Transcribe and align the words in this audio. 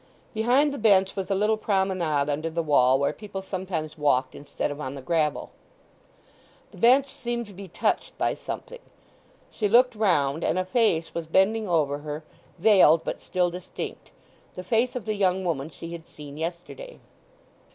Behind 0.33 0.73
the 0.73 0.79
bench 0.79 1.15
was 1.15 1.29
a 1.29 1.35
little 1.35 1.57
promenade 1.57 2.27
under 2.27 2.49
the 2.49 2.63
wall 2.63 2.97
where 2.97 3.13
people 3.13 3.43
sometimes 3.43 3.99
walked 3.99 4.33
instead 4.33 4.71
of 4.71 4.81
on 4.81 4.95
the 4.95 5.01
gravel. 5.03 5.51
The 6.71 6.77
bench 6.79 7.07
seemed 7.11 7.45
to 7.45 7.53
be 7.53 7.67
touched 7.67 8.17
by 8.17 8.33
something, 8.33 8.79
she 9.51 9.69
looked 9.69 9.93
round, 9.93 10.43
and 10.43 10.57
a 10.57 10.65
face 10.65 11.13
was 11.13 11.27
bending 11.27 11.69
over 11.69 11.99
her, 11.99 12.23
veiled, 12.57 13.03
but 13.03 13.21
still 13.21 13.51
distinct, 13.51 14.09
the 14.55 14.63
face 14.63 14.95
of 14.95 15.05
the 15.05 15.13
young 15.13 15.45
woman 15.45 15.69
she 15.69 15.91
had 15.91 16.07
seen 16.07 16.35
yesterday. 16.35 16.99